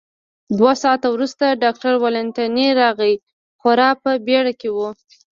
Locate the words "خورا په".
3.59-4.11